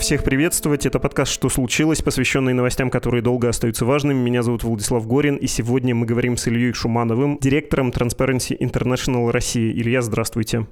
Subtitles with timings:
[0.00, 0.86] Всех приветствовать.
[0.86, 4.18] Это подкаст «Что случилось?», посвященный новостям, которые долго остаются важными.
[4.18, 9.70] Меня зовут Владислав Горин, и сегодня мы говорим с Ильей Шумановым, директором Transparency International России.
[9.72, 10.66] Илья, здравствуйте.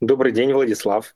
[0.00, 1.14] Добрый день, Владислав.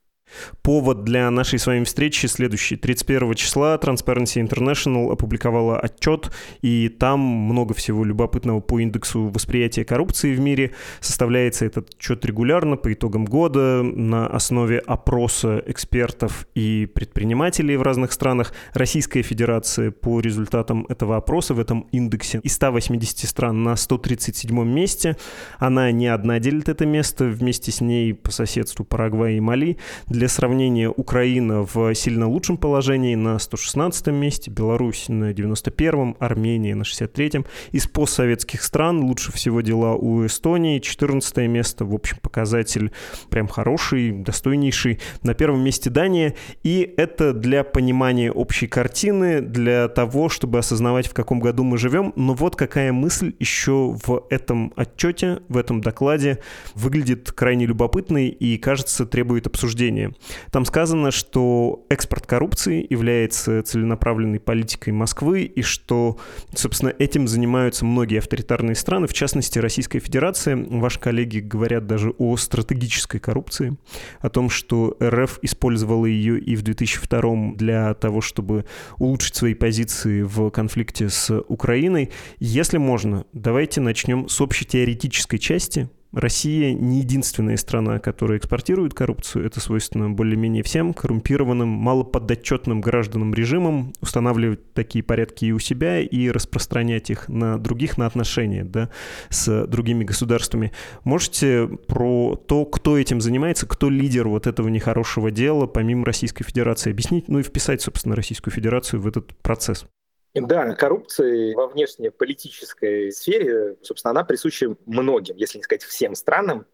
[0.63, 2.77] Повод для нашей с вами встречи следующий.
[2.77, 10.35] 31 числа Transparency International опубликовала отчет, и там много всего любопытного по индексу восприятия коррупции
[10.35, 10.73] в мире.
[11.01, 18.13] Составляется этот отчет регулярно по итогам года на основе опроса экспертов и предпринимателей в разных
[18.13, 18.53] странах.
[18.75, 25.17] Российская Федерация по результатам этого опроса в этом индексе из 180 стран на 137 месте.
[25.59, 29.79] Она не одна делит это место, вместе с ней по соседству Парагвай и Мали.
[30.07, 36.77] Для для сравнения, Украина в сильно лучшем положении на 116 месте, Беларусь на 91-м, Армения
[36.77, 37.45] на 63-м.
[37.73, 42.93] Из постсоветских стран лучше всего дела у Эстонии, 14 место, в общем, показатель
[43.31, 45.01] прям хороший, достойнейший.
[45.25, 51.15] На первом месте Дания, и это для понимания общей картины, для того, чтобы осознавать, в
[51.15, 52.13] каком году мы живем.
[52.15, 56.39] Но вот какая мысль еще в этом отчете, в этом докладе
[56.77, 60.12] выглядит крайне любопытной и, кажется, требует обсуждения.
[60.51, 66.19] Там сказано, что экспорт коррупции является целенаправленной политикой Москвы и что,
[66.55, 70.57] собственно, этим занимаются многие авторитарные страны, в частности, Российская Федерация.
[70.57, 73.77] Ваши коллеги говорят даже о стратегической коррупции,
[74.21, 78.65] о том, что РФ использовала ее и в 2002 для того, чтобы
[78.99, 82.11] улучшить свои позиции в конфликте с Украиной.
[82.39, 89.47] Если можно, давайте начнем с общей теоретической части, Россия не единственная страна, которая экспортирует коррупцию.
[89.47, 96.31] Это свойственно более-менее всем коррумпированным, малоподотчетным гражданам режимам устанавливать такие порядки и у себя и
[96.31, 98.91] распространять их на других, на отношения да,
[99.31, 100.73] с другими государствами.
[101.05, 106.91] Можете про то, кто этим занимается, кто лидер вот этого нехорошего дела, помимо Российской Федерации,
[106.91, 109.87] объяснить, ну и вписать, собственно, Российскую Федерацию в этот процесс?
[110.35, 116.67] Да, коррупция во внешнеполитической сфере, собственно, она присуща многим, если не сказать всем странам.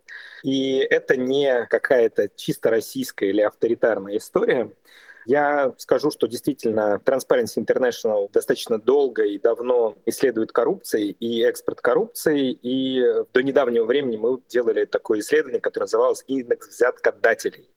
[0.45, 4.73] И это не какая-то чисто российская или авторитарная история.
[5.27, 12.53] Я скажу, что действительно Transparency International достаточно долго и давно исследует коррупции и экспорт коррупции.
[12.63, 13.05] И
[13.35, 17.69] до недавнего времени мы делали такое исследование, которое называлось «Индекс взяткодателей».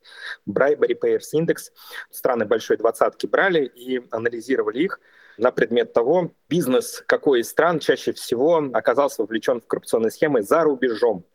[0.47, 1.71] Bribery Payers Index.
[2.11, 5.01] Страны большой двадцатки брали и анализировали их
[5.41, 10.61] на предмет того, бизнес какой из стран чаще всего оказался вовлечен в коррупционные схемы за
[10.61, 11.25] рубежом.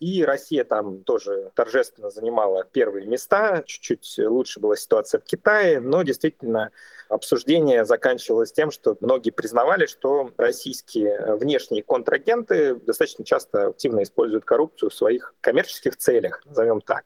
[0.00, 3.62] И Россия там тоже торжественно занимала первые места.
[3.66, 6.70] Чуть-чуть лучше была ситуация в Китае, но действительно
[7.10, 14.88] обсуждение заканчивалось тем, что многие признавали, что российские внешние контрагенты достаточно часто активно используют коррупцию
[14.88, 17.04] в своих коммерческих целях, назовем так.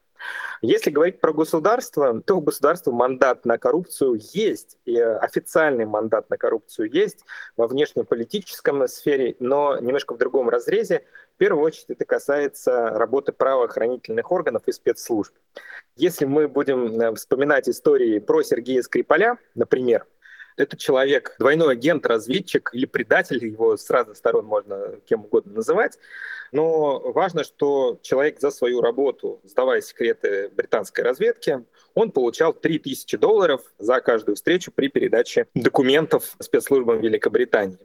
[0.62, 6.38] Если говорить про государство, то у государства мандат на коррупцию есть, и официальный мандат на
[6.38, 7.24] коррупцию есть
[7.56, 11.04] во внешнеполитическом сфере, но немножко в другом разрезе.
[11.34, 15.34] В первую очередь это касается работы правоохранительных органов и спецслужб.
[15.96, 20.06] Если мы будем э, вспоминать истории про Сергея Скрипаля, например,
[20.56, 25.98] это человек, двойной агент, разведчик или предатель, его с разных сторон можно кем угодно называть.
[26.52, 31.64] Но важно, что человек за свою работу, сдавая секреты британской разведки,
[31.94, 37.78] он получал 3000 долларов за каждую встречу при передаче документов спецслужбам Великобритании.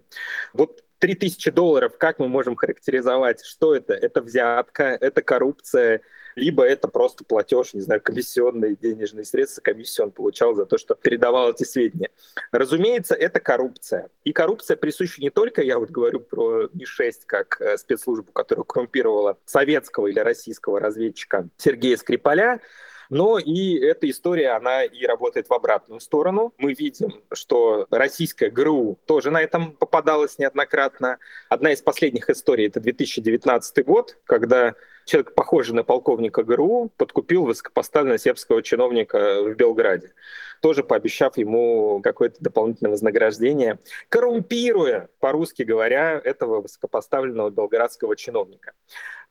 [0.53, 3.93] Вот 3000 долларов, как мы можем характеризовать, что это?
[3.93, 6.01] Это взятка, это коррупция,
[6.35, 10.95] либо это просто платеж, не знаю, комиссионные денежные средства, комиссию он получал за то, что
[10.95, 12.09] передавал эти сведения.
[12.51, 14.09] Разумеется, это коррупция.
[14.23, 19.37] И коррупция присуща не только, я вот говорю про МИ-6 как э, спецслужбу, которая коррумпировала
[19.45, 22.61] советского или российского разведчика Сергея Скрипаля,
[23.09, 26.53] но и эта история, она и работает в обратную сторону.
[26.57, 31.17] Мы видим, что российская ГРУ тоже на этом попадалась неоднократно.
[31.49, 34.75] Одна из последних историй— это 2019 год, когда
[35.09, 40.13] человек, похожий на полковника ГРУ, подкупил высокопоставленного сербского чиновника в Белграде,
[40.61, 43.79] тоже пообещав ему какое-то дополнительное вознаграждение,
[44.09, 48.73] коррумпируя, по-русски говоря, этого высокопоставленного белградского чиновника.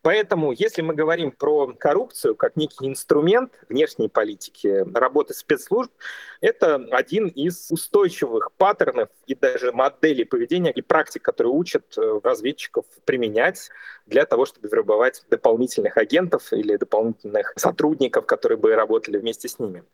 [0.02, 5.90] Поэтому, если мы говорим про коррупцию как некий инструмент внешней политики, работы спецслужб,
[6.40, 12.84] это один из устойчивых паттернов и даже моделей поведения и практик, которые учат э, разведчиков
[13.04, 13.70] применять
[14.08, 19.84] для того, чтобы вербовать дополнительных агентов или дополнительных сотрудников, которые бы работали вместе с ними.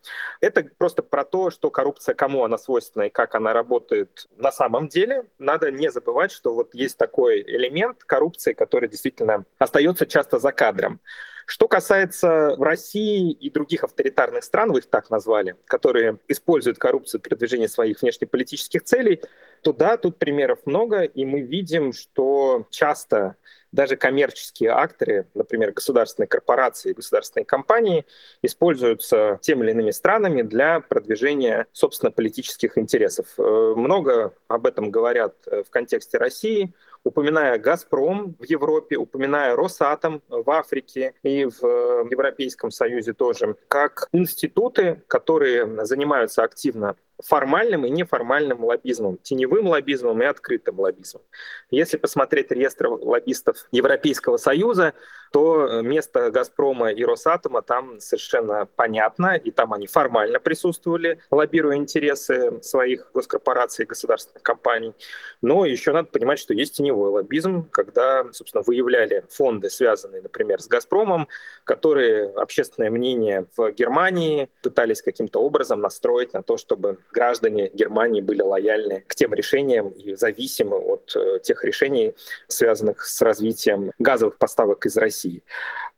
[0.40, 4.88] Это просто про то, что коррупция, кому она свойственна и как она работает на самом
[4.88, 5.26] деле.
[5.38, 11.00] Надо не забывать, что вот есть такой элемент коррупции, который действительно остается часто за кадром.
[11.46, 17.28] Что касается России и других авторитарных стран, вы их так назвали, которые используют коррупцию для
[17.28, 19.20] продвижения своих внешнеполитических целей,
[19.62, 23.36] то да, тут примеров много, и мы видим, что часто
[23.74, 28.06] даже коммерческие акторы, например, государственные корпорации, государственные компании,
[28.40, 33.26] используются теми или иными странами для продвижения, собственно, политических интересов.
[33.36, 36.72] Э, много об этом говорят э, в контексте России
[37.02, 44.08] упоминая «Газпром» в Европе, упоминая «Росатом» в Африке и в э, Европейском Союзе тоже, как
[44.12, 51.22] институты, которые занимаются активно формальным и неформальным лоббизмом, теневым лоббизмом и открытым лоббизмом.
[51.70, 54.92] Если посмотреть реестр лоббистов Европейского Союза,
[55.32, 61.76] то э, место «Газпрома» и «Росатома» там совершенно понятно, и там они формально присутствовали, лоббируя
[61.76, 64.94] интересы своих госкорпораций и государственных компаний.
[65.42, 70.68] Но еще надо понимать, что есть теневой лоббизм, когда, собственно, выявляли фонды, связанные, например, с
[70.68, 71.26] «Газпромом»,
[71.64, 78.42] которые общественное мнение в Германии пытались каким-то образом настроить на то, чтобы граждане Германии были
[78.42, 82.14] лояльны к тем решениям и зависимы от э, тех решений,
[82.48, 85.42] связанных с развитием газовых поставок из России.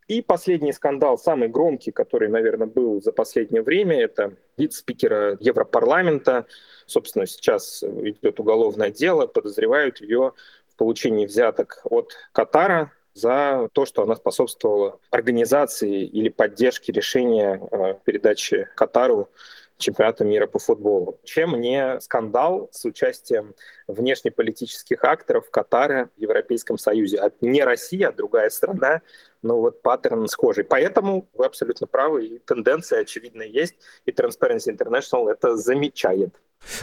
[0.09, 6.47] И последний скандал, самый громкий, который, наверное, был за последнее время, это вице-спикера Европарламента.
[6.87, 10.33] Собственно, сейчас идет уголовное дело, подозревают ее
[10.69, 17.95] в получении взяток от Катара за то, что она способствовала организации или поддержке решения э,
[18.05, 19.31] передачи Катару
[19.79, 21.19] чемпионата мира по футболу.
[21.25, 23.55] Чем не скандал с участием
[23.87, 27.19] внешнеполитических акторов Катара в Европейском Союзе?
[27.19, 29.03] А не Россия, а другая страна,
[29.43, 30.65] но вот паттерн схожий.
[30.65, 33.75] Поэтому вы абсолютно правы, и тенденция, очевидно, есть,
[34.05, 36.35] и Transparency International это замечает.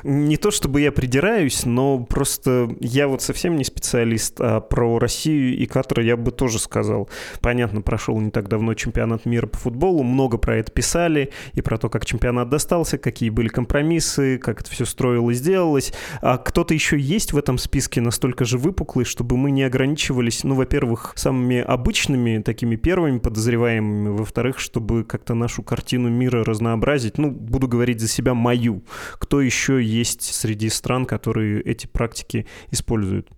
[0.04, 5.58] Не то чтобы я придираюсь, но просто я вот совсем не специалист, а про Россию
[5.58, 7.10] и Катар я бы тоже сказал.
[7.42, 11.78] Понятно, прошел не так давно чемпионат мира по футболу, много про это писали, и про
[11.78, 15.94] то, как чемпионат достался, какие были компромиссы, как это все строилось, делалось.
[16.22, 20.56] А кто-то еще есть в этом списке настолько же выпуклый, чтобы мы не ограничивались, ну,
[20.56, 27.68] во-первых, самыми обычными, такими первыми подозреваемыми, во-вторых, чтобы как-то нашу картину мира разнообразить, ну, буду
[27.68, 28.84] говорить за себя, мою.
[29.20, 33.30] Кто еще еще есть среди стран, которые эти практики используют?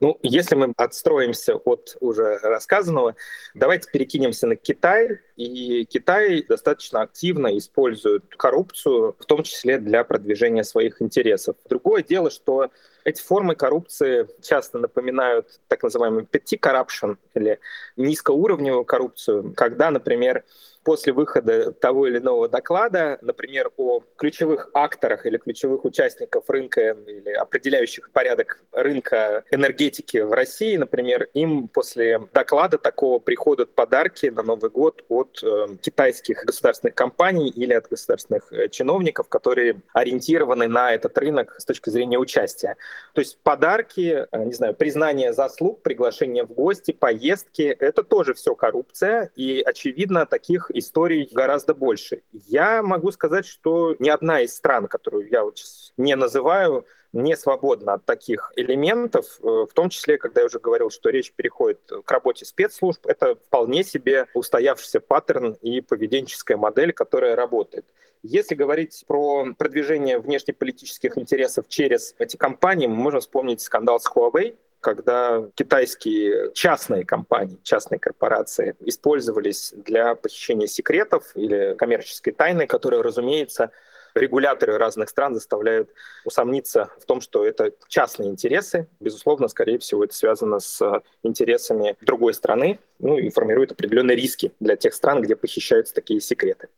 [0.00, 3.16] Ну, если мы отстроимся от уже рассказанного,
[3.54, 5.20] давайте перекинемся на Китай.
[5.36, 11.56] И Китай достаточно активно использует коррупцию, в том числе для продвижения своих интересов.
[11.68, 12.70] Другое дело, что
[13.04, 17.60] эти формы коррупции часто напоминают так называемый petty corruption или
[17.96, 20.44] низкоуровневую коррупцию, когда, например,
[20.84, 27.30] после выхода того или иного доклада, например, о ключевых акторах или ключевых участников рынка или
[27.30, 34.70] определяющих порядок рынка энергетики в России, например, им после доклада такого приходят подарки на Новый
[34.70, 41.16] год от э, китайских государственных компаний или от государственных э, чиновников, которые ориентированы на этот
[41.18, 42.76] рынок с точки зрения участия.
[43.14, 48.54] То есть подарки, э, не знаю, признание заслуг, приглашение в гости, поездки— это тоже все
[48.54, 52.22] коррупция, и, очевидно, таких историй гораздо больше.
[52.32, 55.58] Я могу сказать, что ни одна из стран, которую я вот
[55.96, 60.90] не называю, не свободна от таких элементов, э, в том числе, когда я уже говорил,
[60.90, 67.34] что речь переходит к работе спецслужб, это вполне себе устоявшийся паттерн и поведенческая модель, которая
[67.34, 67.84] работает.
[68.22, 74.56] Если говорить про продвижение внешнеполитических интересов через эти компании, мы можем вспомнить скандал с Huawei,
[74.80, 83.70] когда китайские частные компании, частные корпорации использовались для похищения секретов или коммерческой тайны, которые, разумеется,
[84.14, 85.90] регуляторы разных стран заставляют
[86.24, 88.88] усомниться в том, что это частные интересы.
[89.00, 94.76] Безусловно, скорее всего, это связано с интересами другой страны, ну и формирует определенные риски для
[94.76, 96.68] тех стран, где похищаются такие секреты.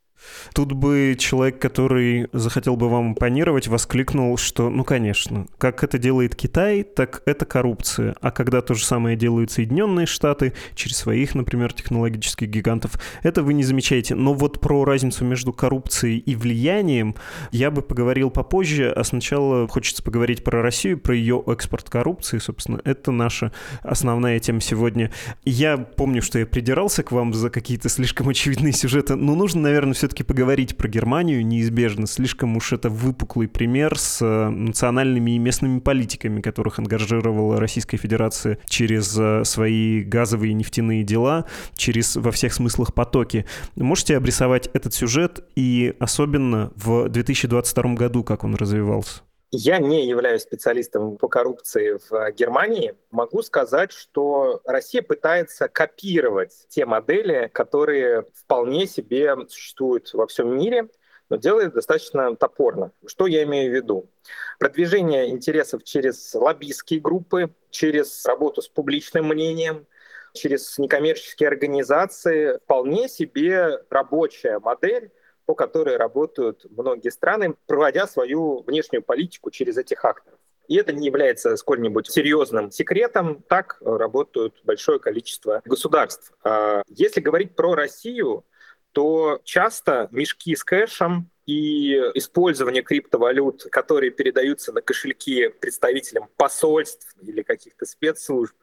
[0.54, 6.34] Тут бы человек, который захотел бы вам оппонировать, воскликнул, что, ну, конечно, как это делает
[6.34, 8.14] Китай, так это коррупция.
[8.20, 13.54] А когда то же самое делают Соединенные Штаты через своих, например, технологических гигантов, это вы
[13.54, 14.14] не замечаете.
[14.14, 17.14] Но вот про разницу между коррупцией и влиянием
[17.50, 22.80] я бы поговорил попозже, а сначала хочется поговорить про Россию, про ее экспорт коррупции, собственно,
[22.84, 23.52] это наша
[23.82, 25.10] основная тема сегодня.
[25.44, 29.94] Я помню, что я придирался к вам за какие-то слишком очевидные сюжеты, но нужно, наверное,
[29.94, 32.06] все все-таки поговорить про Германию неизбежно.
[32.06, 38.58] Слишком уж это выпуклый пример с э, национальными и местными политиками, которых ангажировала Российская Федерация
[38.68, 41.46] через э, свои газовые и нефтяные дела,
[41.78, 43.46] через во всех смыслах потоки.
[43.74, 49.22] Можете обрисовать этот сюжет и особенно в 2022 году, как он развивался?
[49.54, 52.94] Я не являюсь специалистом по коррупции в Германии.
[53.10, 60.88] Могу сказать, что Россия пытается копировать те модели, которые вполне себе существуют во всем мире,
[61.28, 62.92] но делает достаточно топорно.
[63.04, 64.10] Что я имею в виду?
[64.58, 69.86] Продвижение интересов через лоббистские группы, через работу с публичным мнением,
[70.32, 72.56] через некоммерческие организации.
[72.64, 75.12] Вполне себе рабочая модель,
[75.46, 80.38] по которой работают многие страны, проводя свою внешнюю политику через этих акторов.
[80.68, 83.42] И это не является сколь-нибудь серьезным секретом.
[83.48, 86.32] Так работают большое количество государств.
[86.44, 88.44] А если говорить про Россию,
[88.92, 97.42] то часто мешки с кэшем и использование криптовалют, которые передаются на кошельки представителям посольств или
[97.42, 98.54] каких-то спецслужб,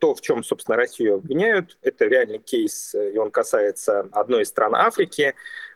[0.00, 4.74] то, в чем, собственно, Россию обвиняют, это реальный кейс, и он касается одной из стран
[4.74, 5.34] Африки,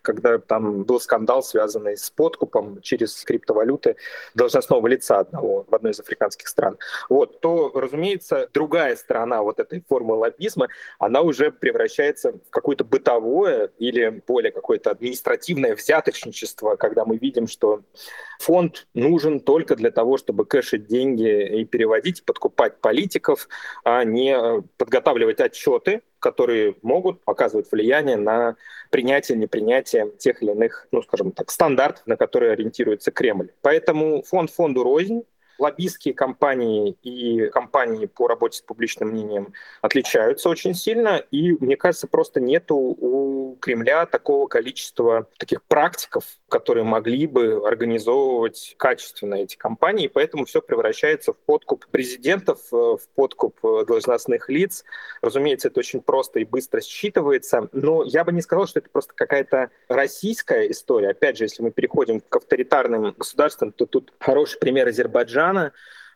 [0.09, 3.97] когда там был скандал, связанный с подкупом через криптовалюты
[4.35, 6.79] должностного лица одного в одной из африканских стран.
[7.11, 13.71] Вот, то, разумеется, другая сторона вот этой формы лоббизма, она уже превращается в какое-то бытовое
[13.79, 17.83] или более какое-то административное взяточничество, когда мы видим, что
[18.41, 23.47] фонд нужен только для того, чтобы кэшить деньги и переводить, подкупать политиков,
[23.85, 28.57] а не э, подготавливать отчеты, которые могут оказывать влияние на
[28.91, 33.51] принятие, непринятие тех или иных, ну, скажем так, стандартов, на которые ориентируется Кремль.
[33.63, 35.25] Поэтому фонд фонду рознь,
[35.59, 42.07] лоббистские компании и компании по работе с публичным мнением отличаются очень сильно, и, мне кажется,
[42.07, 50.09] просто нету у Кремля такого количества таких практиков, которые могли бы организовывать качественно эти компании,
[50.09, 54.85] поэтому все превращается в подкуп президентов, э, в подкуп э, должностных лиц.
[55.23, 59.13] Разумеется, это очень просто и быстро считывается, но я бы не сказал, что это просто
[59.15, 61.11] какая-то российская история.
[61.11, 65.48] Опять же, если мы переходим к авторитарным государствам, то тут хороший пример Азербайджана,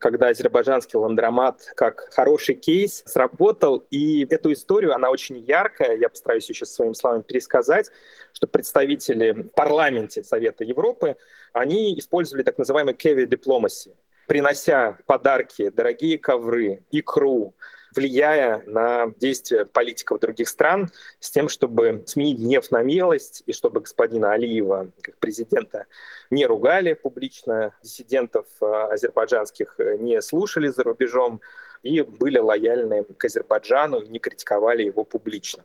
[0.02, 3.86] когда азербайджанский ландромат как хороший кейс сработал.
[3.90, 7.90] И эту историю, она очень яркая, я постараюсь еще своими словами пересказать,
[8.32, 11.16] что представители парламенте Совета Европы,
[11.52, 13.94] они использовали так называемый carry diplomacy,
[14.26, 17.54] принося подарки, дорогие ковры, икру,
[17.94, 23.80] влияя на действия политиков других стран с тем, чтобы сменить гнев на милость и чтобы
[23.80, 25.87] господина Алиева, как президента,
[26.30, 31.40] не ругали публично, диссидентов э, азербайджанских э, не слушали за рубежом
[31.82, 35.64] и были лояльны к Азербайджану и не критиковали его публично.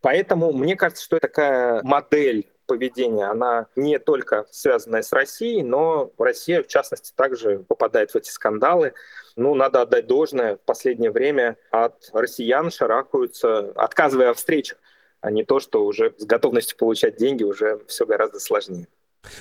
[0.00, 6.62] Поэтому мне кажется, что такая модель поведения, она не только связанная с Россией, но Россия,
[6.62, 8.92] в частности, также попадает в эти скандалы.
[9.34, 14.78] Ну, надо отдать должное, в последнее время от россиян шарахаются, отказывая в встречах,
[15.20, 18.86] а не то, что уже с готовностью получать деньги уже все гораздо сложнее.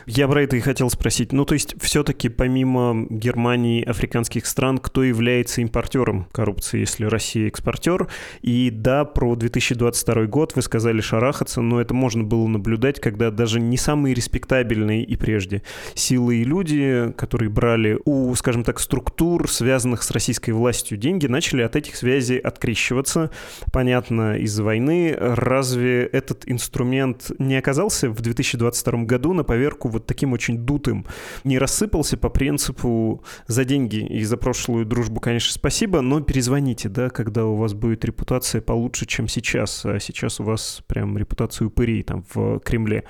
[0.06, 1.32] Я про это и хотел спросить.
[1.32, 8.08] Ну, то есть, все-таки помимо Германии, африканских стран, кто является импортером коррупции, если Россия экспортер?
[8.42, 13.60] И да, про 2022 год вы сказали шарахаться, но это можно было наблюдать, когда даже
[13.60, 15.64] не самые респектабельные и прежде
[15.94, 21.62] силы и люди, которые брали у, скажем так, структур, связанных с российской властью деньги, начали
[21.62, 23.32] от этих связей открещиваться.
[23.72, 25.16] Понятно, из-за войны.
[25.18, 31.06] Разве этот инструмент не оказался в 2022 году на поверхности проверку вот таким очень дутым
[31.44, 37.10] не рассыпался по принципу за деньги и за прошлую дружбу, конечно, спасибо, но перезвоните, да,
[37.10, 39.86] когда у вас будет репутация получше, чем сейчас.
[39.86, 43.04] А сейчас у вас прям репутация упырей там в Кремле.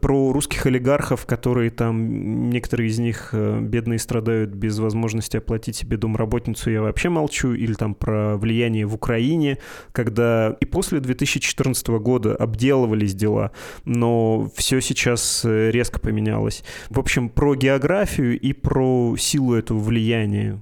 [0.00, 5.96] Про русских олигархов, которые там, некоторые из них э, бедные страдают без возможности оплатить себе
[5.96, 7.52] домработницу, я вообще молчу.
[7.52, 9.58] Или там про влияние в Украине,
[9.92, 13.50] когда и после 2014 года обделывались дела,
[13.84, 15.70] но все сейчас э,
[16.00, 16.64] поменялось.
[16.88, 20.60] В общем, про географию и про силу этого влияния.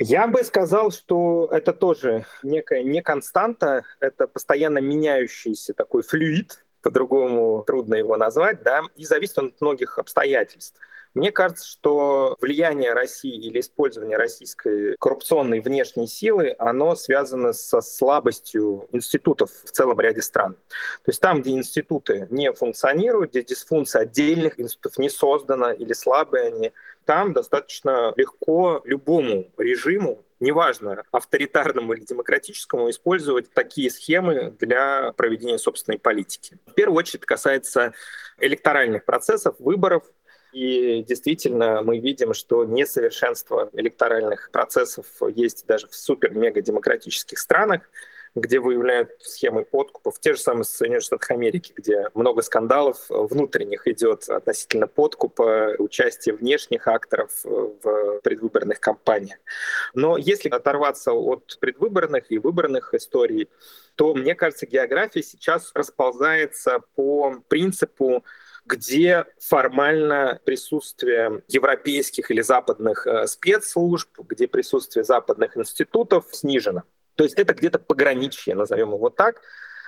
[0.00, 7.64] Я бы сказал, что это тоже некая не константа, это постоянно меняющийся такой флюид, по-другому
[7.66, 10.78] трудно его назвать, да, и зависит он от многих обстоятельств.
[11.18, 18.88] Мне кажется, что влияние России или использование российской коррупционной внешней силы, оно связано со слабостью
[18.92, 20.54] институтов в целом ряде стран.
[20.54, 26.44] То есть там, где институты не функционируют, где дисфункция отдельных институтов не создана или слабые
[26.44, 26.72] они,
[27.04, 35.98] там достаточно легко любому режиму неважно, авторитарному или демократическому, использовать такие схемы для проведения собственной
[35.98, 36.58] политики.
[36.66, 37.92] В первую очередь касается
[38.38, 40.04] электоральных процессов, выборов,
[40.52, 47.82] и действительно мы видим, что несовершенство электоральных процессов есть даже в супер-мега демократических странах.
[48.34, 50.18] где выявляют схемы подкупов.
[50.20, 56.86] Те же самые Соединенные Штаты Америки, где много скандалов внутренних идет относительно подкупа, участия внешних
[56.88, 59.38] акторов в предвыборных кампаниях.
[59.94, 63.48] Но если оторваться от предвыборных и выборных историй,
[63.96, 68.24] то, мне кажется, география сейчас расползается по принципу
[68.68, 76.82] где формально присутствие европейских или западных э, спецслужб, где присутствие западных институтов снижено.
[77.14, 79.40] То есть это где-то пограничье, назовем его так.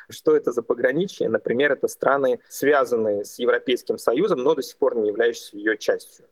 [0.09, 1.29] Что это за пограничье?
[1.29, 6.27] Например, это страны, связанные с Европейским Союзом, но до сих пор не являющиеся ее частью.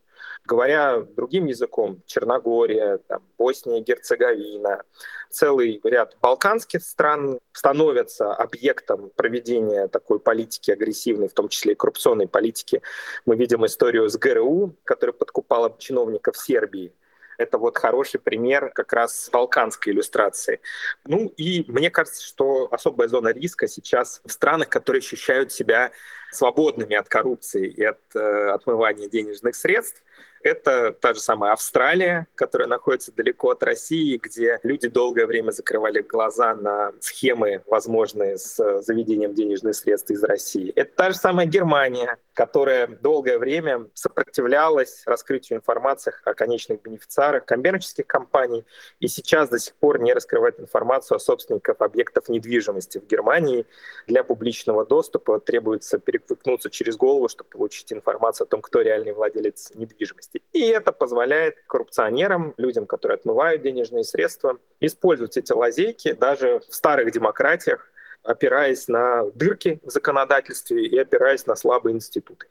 [0.49, 4.83] Говоря другим языком, Черногория, там, Босния Герцеговина,
[5.29, 12.29] целый ряд балканских стран становятся объектом проведения такой политики агрессивной, в том числе и коррупционной
[12.29, 12.81] политики.
[13.27, 16.95] Мы видим историю с ГРУ, которая подкупала чиновников Сербии.
[17.37, 20.61] Это вот хороший пример как раз балканской иллюстрации.
[21.05, 25.93] Ну и мне кажется, что особая зона риска сейчас в странах, которые ощущают себя
[26.33, 30.03] свободными от коррупции и от э, отмывания денежных средств.
[30.43, 36.01] Это та же самая Австралия, которая находится далеко от России, где люди долгое время закрывали
[36.01, 40.73] глаза на схемы, возможные с заведением денежных средств из России.
[40.75, 48.07] Это та же самая Германия, которая долгое время сопротивлялась раскрытию информации о конечных бенефициарах коммерческих
[48.07, 48.65] компаний
[49.01, 53.67] и сейчас до сих пор не раскрывает информацию о собственниках объектов недвижимости в Германии.
[54.07, 59.73] Для публичного доступа требуется переквыкнуться через голову, чтобы получить информацию о том, кто реальный владелец
[59.75, 60.41] недвижимости.
[60.53, 67.11] И это позволяет коррупционерам, людям, которые отмывают денежные средства, использовать эти лазейки даже в старых
[67.11, 67.91] демократиях,
[68.29, 72.47] опираясь на дырки в законодательстве и опираясь на слабые институты.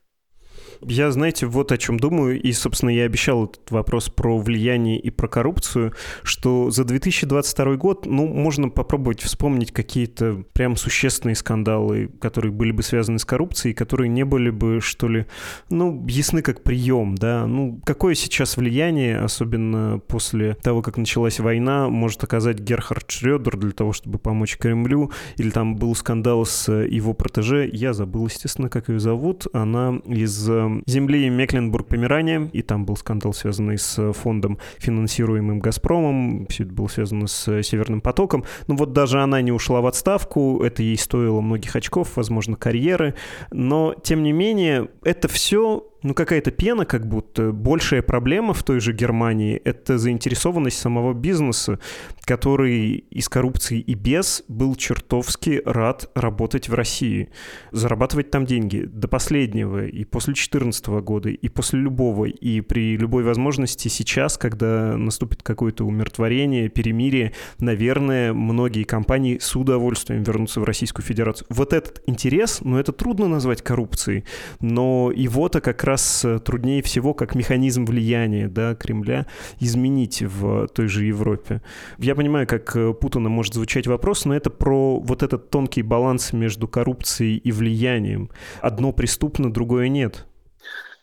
[0.81, 5.09] Я, знаете, вот о чем думаю, и, собственно, я обещал этот вопрос про влияние и
[5.09, 5.93] про коррупцию,
[6.23, 12.83] что за 2022 год, ну, можно попробовать вспомнить какие-то прям существенные скандалы, которые были бы
[12.83, 15.25] связаны с коррупцией, которые не были бы, что ли,
[15.69, 21.89] ну, ясны как прием, да, ну, какое сейчас влияние, особенно после того, как началась война,
[21.89, 27.13] может оказать Герхард Шредер для того, чтобы помочь Кремлю, или там был скандал с его
[27.13, 32.95] протеже, я забыл, естественно, как ее зовут, она из э, земли Мекленбург-Померания, и там был
[32.95, 38.43] скандал, связанный с фондом, финансируемым «Газпромом», все это было связано с «Северным потоком».
[38.67, 43.15] Ну вот даже она не ушла в отставку, это ей стоило многих очков, возможно, карьеры,
[43.51, 47.51] но, тем не менее, это все ну, какая-то пена, как будто.
[47.51, 51.79] Большая проблема в той же Германии— это заинтересованность самого бизнеса,
[52.21, 57.29] который из коррупции и без был чертовски рад работать в России,
[57.73, 63.23] зарабатывать там деньги до последнего, и после 2014 года, и после любого, и при любой
[63.23, 71.05] возможности сейчас, когда наступит какое-то умиротворение, перемирие, наверное, многие компании с удовольствием вернутся в Российскую
[71.05, 71.47] Федерацию.
[71.49, 74.23] Вот этот интерес, ну, это трудно назвать коррупцией,
[74.61, 79.25] но его-то как раз э, труднее всего как механизм влияния да, Кремля
[79.59, 81.61] изменить в той же Европе.
[81.97, 86.33] Я понимаю, как э, путанно может звучать вопрос, но это про вот этот тонкий баланс
[86.33, 88.29] между коррупцией и влиянием.
[88.61, 90.25] Одно преступно, другое нет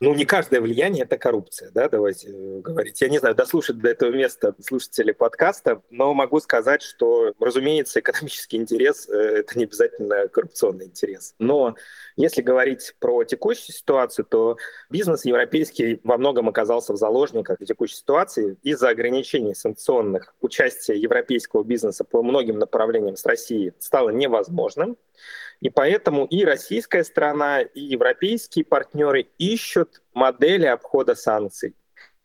[0.01, 3.01] ну, не каждое влияние— это коррупция, да, давайте э, говорить.
[3.01, 8.57] Я не знаю, дослушать до этого места слушатели подкаста, но могу сказать, что, разумеется, экономический
[8.57, 11.35] интерес э,— это не обязательно коррупционный интерес.
[11.39, 11.77] Но
[12.17, 14.57] если говорить про текущую ситуацию, то
[14.91, 20.35] бизнес европейский во многом оказался в заложниках текущей ситуации из-за ограничений санкционных.
[20.41, 24.97] Участие европейского бизнеса по многим направлениям с Россией стало невозможным.
[25.65, 31.75] И поэтому и российская сторона, и европейские партнеры ищут модели обхода санкций.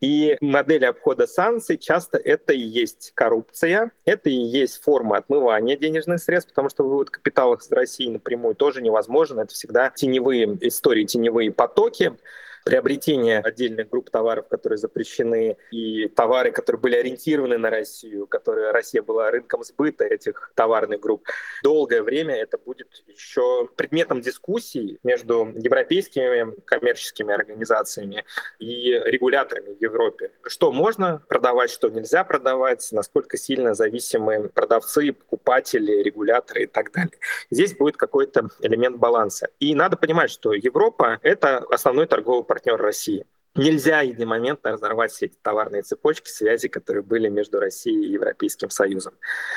[0.01, 6.19] И модели обхода санкций часто это и есть коррупция, это и есть форма отмывания денежных
[6.21, 9.39] средств, потому что вывод капиталов из России напрямую тоже невозможен.
[9.39, 12.17] Это всегда теневые истории, теневые потоки
[12.65, 19.01] приобретение отдельных групп товаров, которые запрещены, и товары, которые были ориентированы на Россию, которые Россия
[19.01, 21.27] была рынком сбыта этих товарных групп.
[21.63, 28.25] Долгое время это будет еще предметом дискуссий между европейскими коммерческими организациями
[28.59, 30.31] и регуляторами в Европе.
[30.43, 37.13] Что можно продавать, что нельзя продавать, насколько сильно зависимы продавцы, покупатели, регуляторы и так далее.
[37.49, 39.49] Здесь будет какой-то элемент баланса.
[39.59, 43.25] И надо понимать, что Европа— это основной торговый партнер России.
[43.59, 49.13] Нельзя единомоментно разорвать все эти товарные цепочки, связи, которые были между Россией и Европейским Союзом.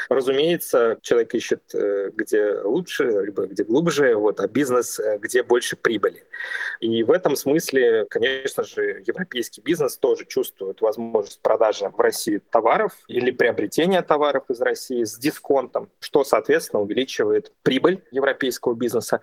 [0.09, 5.77] Разумеется, человек ищет, э, где лучше, либо где глубже, вот, а бизнес, э, где больше
[5.77, 6.25] прибыли.
[6.81, 12.93] И в этом смысле, конечно же, европейский бизнес тоже чувствует возможность продажи в России товаров
[13.07, 19.21] или приобретения товаров из России с дисконтом, что, соответственно, увеличивает прибыль европейского бизнеса.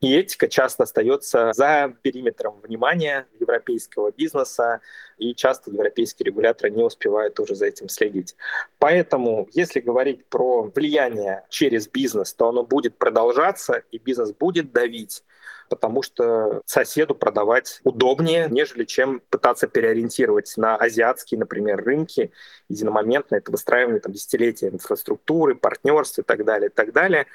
[0.00, 4.80] И этика часто остается за периметром внимания европейского бизнеса,
[5.18, 8.36] и часто европейские регуляторы не успевают уже за этим следить.
[8.78, 15.22] Поэтому, если говорить про влияние через бизнес, то оно будет продолжаться, и бизнес будет давить
[15.70, 22.32] потому что соседу продавать удобнее, нежели чем пытаться переориентировать на азиатские, например, рынки
[22.68, 23.36] единомоментно.
[23.36, 27.26] Это выстраивание там, десятилетия инфраструктуры, партнерств и так далее, и так далее.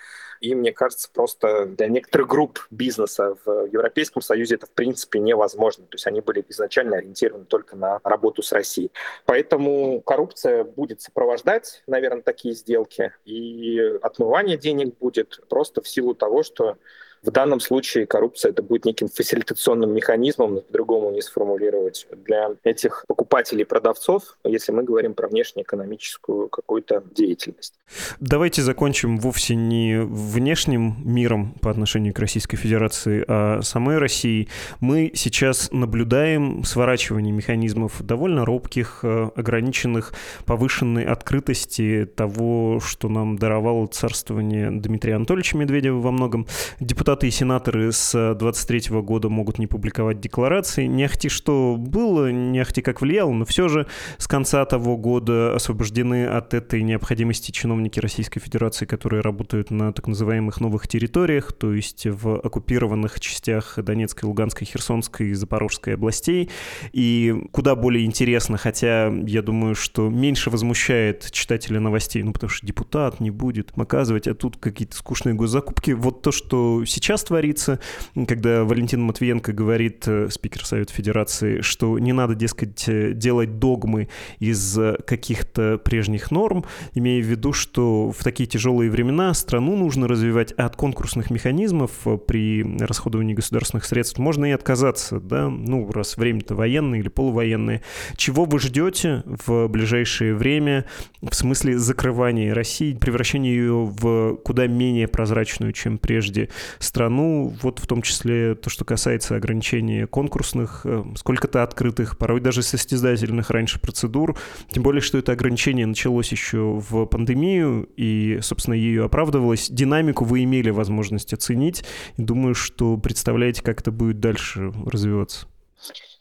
[0.41, 5.85] И мне кажется, просто для некоторых групп бизнеса в Европейском Союзе это в принципе невозможно.
[5.85, 8.91] То есть они были изначально ориентированы только на работу с Россией.
[9.25, 13.13] Поэтому коррупция будет сопровождать, наверное, такие сделки.
[13.23, 16.77] И отмывание денег будет просто в силу того, что
[17.25, 23.65] в данном случае коррупция это будет неким фасилитационным механизмом, по-другому не сформулировать, для этих покупателей
[23.65, 27.73] продавцов, если мы говорим про внешнеэкономическую какую-то деятельность.
[28.19, 34.47] Давайте закончим вовсе не внешним миром по отношению к Российской Федерации, а самой России.
[34.79, 40.13] Мы сейчас наблюдаем сворачивание механизмов довольно робких, э, ограниченных,
[40.45, 46.47] повышенной открытости того, что нам даровало царствование Дмитрия Анатольевича Медведева во многом.
[46.79, 50.85] Депутат депутаты и сенаторы с 23 года могут не публиковать декларации.
[50.85, 55.55] Не ахти что было, не ахти как влияло, но все же с конца того года
[55.55, 61.73] освобождены от этой необходимости чиновники Российской Федерации, которые работают на так называемых новых территориях, то
[61.73, 66.49] есть в оккупированных частях Донецкой, Луганской, Херсонской и Запорожской областей.
[66.91, 72.67] И куда более интересно, хотя я думаю, что меньше возмущает читателя новостей, ну потому что
[72.67, 75.91] депутат не будет оказывать, а тут какие-то скучные госзакупки.
[75.91, 77.79] Вот то, что сейчас сейчас творится,
[78.27, 84.09] когда Валентин Матвиенко говорит, э, спикер Совета Федерации, что не надо, дескать, э, делать догмы
[84.39, 86.65] из каких-то прежних норм,
[86.95, 92.17] имея в виду, что в такие тяжелые времена страну нужно развивать от конкурсных механизмов э,
[92.17, 97.83] при расходовании государственных средств можно и отказаться, да, ну, раз время-то военное или полувоенное.
[98.17, 100.85] Чего вы ждете в ближайшее время
[101.21, 106.49] в смысле закрывания России, превращения ее в куда менее прозрачную, чем прежде
[106.85, 112.61] страну, вот в том числе то, что касается ограничения конкурсных, э, сколько-то открытых, порой даже
[112.61, 114.37] состязательных раньше процедур,
[114.69, 119.69] тем более, что это ограничение началось еще в пандемию, и, собственно, ее оправдывалось.
[119.69, 121.83] Динамику вы имели возможность оценить,
[122.17, 125.47] и думаю, что представляете, как это будет дальше развиваться.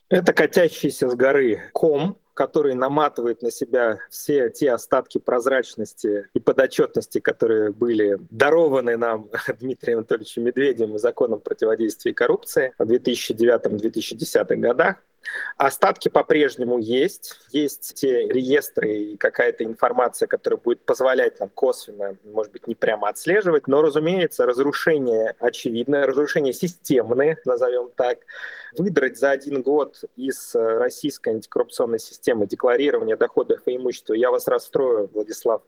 [0.08, 7.20] Это катящийся с горы ком, который наматывает на себя все те остатки прозрачности и подотчетности,
[7.20, 14.96] которые были дарованы нам Дмитрием Анатольевичем Медведевым и законом противодействия коррупции в 2009-2010 годах.
[15.56, 17.36] Остатки по-прежнему есть.
[17.50, 23.08] Есть те реестры и какая-то информация, которая будет позволять нам косвенно, может быть, не прямо
[23.08, 23.66] отслеживать.
[23.68, 28.18] Но, разумеется, разрушение очевидное, разрушение системное, назовем так.
[28.76, 35.08] Выдрать за один год из российской антикоррупционной системы декларирования доходов и имущества, я вас расстрою,
[35.12, 35.62] Владислав,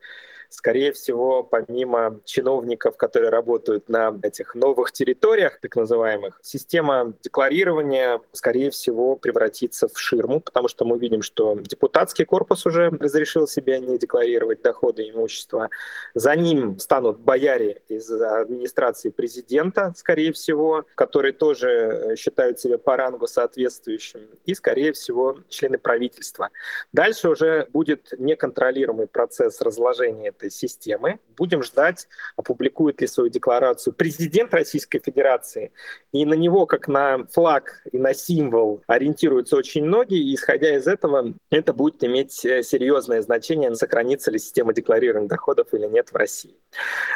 [0.48, 8.70] скорее всего, помимо чиновников, которые работают на этих новых территориях, так называемых, система декларирования, скорее
[8.70, 13.98] всего, превратится в ширму, потому что мы видим, что депутатский корпус уже разрешил себе не
[13.98, 15.70] декларировать доходы и имущество.
[16.14, 23.26] За ним станут бояре из администрации президента, скорее всего, которые тоже считают себя по рангу
[23.26, 26.50] соответствующим, и, скорее всего, члены правительства.
[26.92, 31.18] Дальше уже будет неконтролируемый процесс разложения этой системы.
[31.36, 35.72] Будем ждать, опубликует ли свою декларацию президент Российской Федерации.
[36.12, 40.20] И на него, как на флаг и на символ, ориентируются очень многие.
[40.20, 45.68] И исходя из этого, это будет иметь э, серьезное значение, сохранится ли система декларированных доходов
[45.72, 46.54] или нет в России.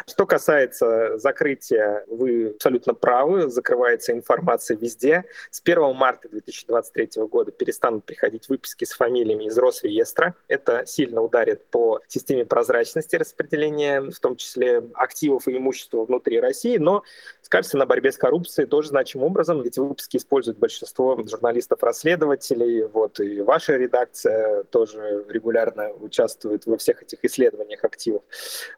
[0.06, 5.24] Что касается закрытия, вы абсолютно правы, закрывается информация везде.
[5.50, 10.34] С 1 марта 2023 года перестанут приходить выписки с фамилиями из Росреестра.
[10.48, 16.78] Это сильно ударит по системе прозрачности распределения, в том числе активов и имущества внутри России,
[16.78, 17.02] но
[17.50, 19.60] скажется на борьбе с коррупцией тоже значимым образом.
[19.62, 27.24] Эти выпуски используют большинство журналистов-расследователей, вот и ваша редакция тоже регулярно участвует во всех этих
[27.24, 28.22] исследованиях активов.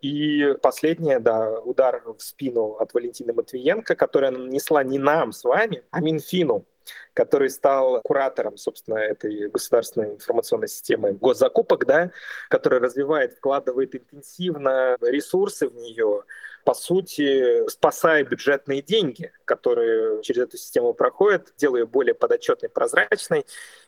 [0.00, 5.85] И последнее, да, удар в спину от Валентины Матвиенко, которая нанесла не нам с вами,
[5.90, 6.64] а Минфину,
[7.12, 12.11] который стал куратором, собственно, этой государственной информационной системы госзакупок, да,
[12.48, 16.24] который развивает, вкладывает интенсивно ресурсы в нее,
[16.64, 23.44] по сути, спасая бюджетные деньги, которые через эту систему проходят, делая ее более подотчетной, прозрачной,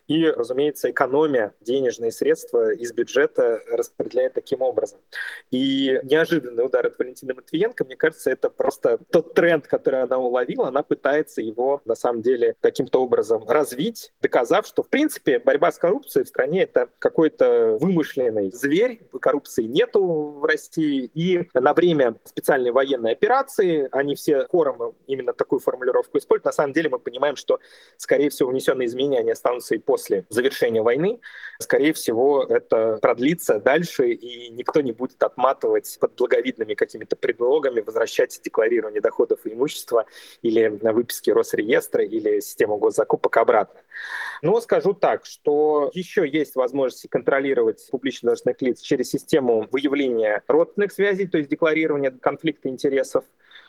[0.06, 4.98] и, разумеется, экономия денежные средства из бюджета распределяет таким образом.
[5.50, 10.68] И неожиданный удар от Валентины Матвиенко, мне кажется, это просто тот тренд, который она уловила,
[10.68, 15.78] она пытается его, на самом деле, каким-то образом развить, доказав, что, в принципе, борьба с
[15.78, 22.72] коррупцией в стране— это какой-то вымышленный зверь, коррупции нету в России, и на время специальной
[22.72, 26.44] военной операции они все хором именно такую формулировку используют.
[26.44, 27.60] На самом деле мы понимаем, что,
[27.96, 31.20] скорее всего, внесенные изменения останутся и по после завершения войны,
[31.60, 38.40] скорее всего, это продлится дальше, и никто не будет отматывать под благовидными какими-то предлогами, возвращать
[38.42, 40.06] декларирование доходов и имущества
[40.42, 43.80] или на выписки Росреестра или систему госзакупок обратно.
[44.42, 50.90] Но скажу так, что еще есть возможность контролировать публично должностных лиц через систему выявления родственных
[50.90, 53.24] связей, то есть декларирования конфликта интересов,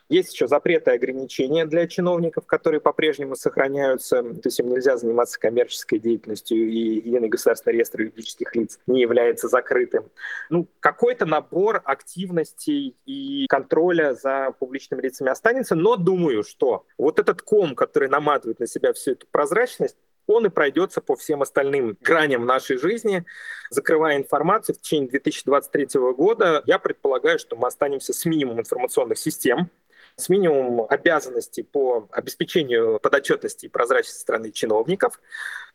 [0.10, 4.22] есть еще запреты и ограничения для чиновников, которые по-прежнему сохраняются.
[4.22, 9.48] То есть им нельзя заниматься коммерческой деятельностью, и единый государственный реестр юридических лиц не является
[9.48, 10.10] закрытым.
[10.50, 17.42] Ну, какой-то набор активностей и контроля за публичными лицами останется, но думаю, что вот этот
[17.42, 22.46] ком, который наматывает на себя всю эту прозрачность, он и пройдется по всем остальным граням
[22.46, 23.26] нашей жизни,
[23.70, 26.64] закрывая информацию в течение 2023 года.
[26.66, 29.70] Я предполагаю, что мы останемся с минимумом информационных систем,
[30.18, 35.20] с минимумом обязанностей по обеспечению подотчетности и прозрачности страны чиновников.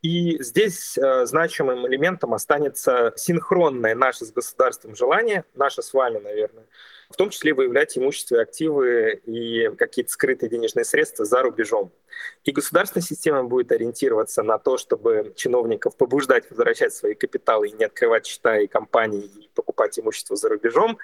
[0.03, 6.65] И здесь э, значимым элементом останется синхронное наше с государством желание, наше с вами, наверное,
[7.11, 11.93] в том числе выявлять имущество и активы и какие-то скрытые денежные средства за рубежом.
[12.45, 17.85] И государственная система будет ориентироваться на то, чтобы чиновников побуждать возвращать свои капиталы и не
[17.85, 20.99] открывать счета и компании, и покупать имущество за рубежом.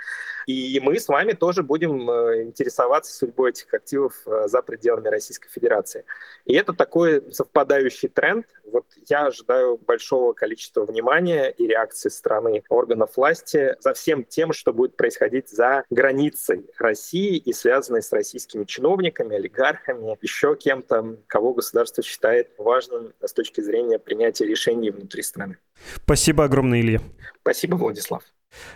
[0.46, 5.48] И мы с вами тоже будем э, интересоваться судьбой этих активов э, за пределами Российской
[5.48, 6.04] Федерации.
[6.44, 8.46] И это такой совпадающий тренд.
[8.72, 14.72] Вот я ожидаю большого количества внимания и реакции страны органов власти за всем тем, что
[14.72, 22.02] будет происходить за границей России и связанной с российскими чиновниками, олигархами, еще кем-то, кого государство
[22.02, 25.58] считает важным с точки зрения принятия решений внутри страны.
[26.04, 27.00] Спасибо огромное, Илья.
[27.42, 28.22] Спасибо, Владислав.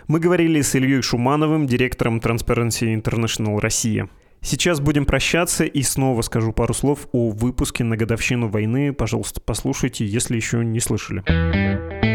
[0.07, 4.09] Мы говорили с Ильей Шумановым, директором Transparency International Россия.
[4.43, 8.91] Сейчас будем прощаться и снова скажу пару слов о выпуске на годовщину войны.
[8.91, 12.10] Пожалуйста, послушайте, если еще не слышали.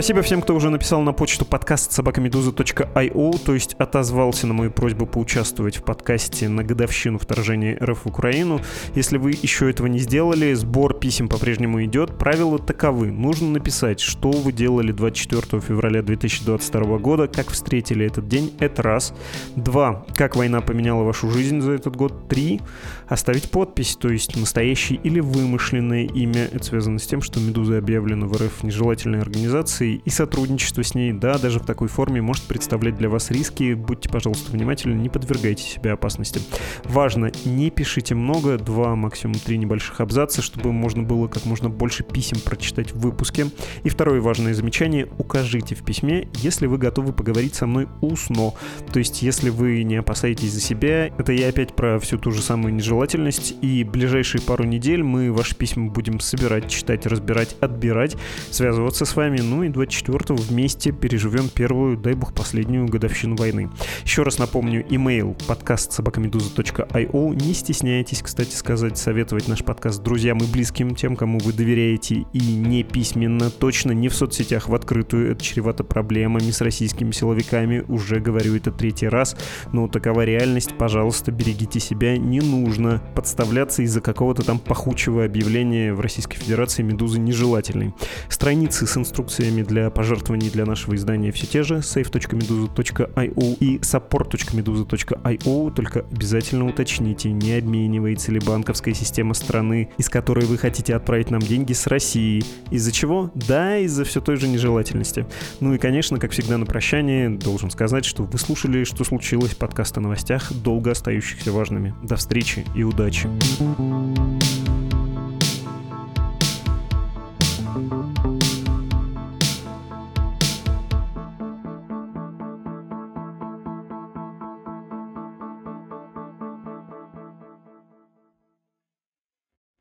[0.00, 5.04] Спасибо всем, кто уже написал на почту подкаст собакамедуза.io, то есть отозвался на мою просьбу
[5.04, 8.62] поучаствовать в подкасте на годовщину вторжения РФ в Украину.
[8.94, 12.16] Если вы еще этого не сделали, сбор писем по-прежнему идет.
[12.16, 13.12] Правила таковы.
[13.12, 18.54] Нужно написать, что вы делали 24 февраля 2022 года, как встретили этот день.
[18.58, 19.12] Это раз.
[19.54, 20.06] Два.
[20.16, 22.26] Как война поменяла вашу жизнь за этот год.
[22.26, 22.62] Три.
[23.06, 26.48] Оставить подпись, то есть настоящее или вымышленное имя.
[26.50, 31.12] Это связано с тем, что Медуза объявлена в РФ нежелательной организацией, и сотрудничество с ней,
[31.12, 33.74] да, даже в такой форме может представлять для вас риски.
[33.74, 36.40] Будьте, пожалуйста, внимательны, не подвергайте себя опасности.
[36.84, 42.04] Важно, не пишите много, два, максимум три небольших абзаца, чтобы можно было как можно больше
[42.04, 43.46] писем прочитать в выпуске.
[43.84, 48.52] И второе важное замечание, укажите в письме, если вы готовы поговорить со мной устно.
[48.92, 52.42] То есть, если вы не опасаетесь за себя, это я опять про всю ту же
[52.42, 58.16] самую нежелательность, и ближайшие пару недель мы ваши письма будем собирать, читать, разбирать, отбирать,
[58.50, 63.70] связываться с вами, ну и 24 вместе переживем первую, дай бог, последнюю годовщину войны.
[64.04, 67.34] Еще раз напомню, email подкаст собакамедуза.io.
[67.34, 72.40] Не стесняйтесь, кстати сказать, советовать наш подкаст друзьям и близким, тем, кому вы доверяете, и
[72.40, 75.32] не письменно, точно не в соцсетях в открытую.
[75.32, 77.82] Это чревато проблемами с российскими силовиками.
[77.88, 79.34] Уже говорю это третий раз,
[79.72, 80.76] но такова реальность.
[80.76, 82.18] Пожалуйста, берегите себя.
[82.18, 87.94] Не нужно подставляться из-за какого-то там пахучего объявления в Российской Федерации «Медузы» нежелательной.
[88.28, 96.00] Страницы с инструкциями для пожертвований для нашего издания все те же save.meduza.io и support.meduza.io, только
[96.10, 101.72] обязательно уточните, не обменивается ли банковская система страны, из которой вы хотите отправить нам деньги
[101.72, 102.42] с России.
[102.70, 103.30] Из-за чего?
[103.34, 105.24] Да, из-за все той же нежелательности.
[105.60, 109.96] Ну и, конечно, как всегда на прощание, должен сказать, что вы слушали «Что случилось?» подкаст
[109.98, 111.94] о новостях, долго остающихся важными.
[112.02, 113.28] До встречи и удачи.
[113.60, 114.69] thank you